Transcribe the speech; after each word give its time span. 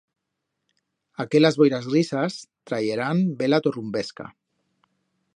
Aquelas 1.23 1.57
boiras 1.61 1.85
grisas 1.91 2.33
trayerán 2.67 3.17
bela 3.41 3.59
torrumbesca. 3.67 4.25